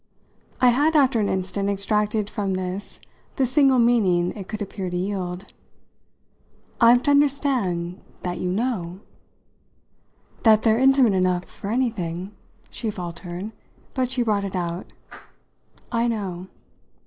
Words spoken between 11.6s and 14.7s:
anything?" She faltered, but she brought it